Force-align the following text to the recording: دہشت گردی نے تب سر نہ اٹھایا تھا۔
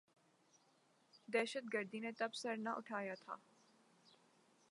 دہشت 1.33 1.73
گردی 1.73 1.99
نے 1.99 2.11
تب 2.11 2.33
سر 2.33 2.57
نہ 2.57 2.69
اٹھایا 2.69 3.13
تھا۔ 3.15 3.35